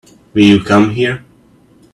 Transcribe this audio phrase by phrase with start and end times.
[0.33, 1.23] Will you come here?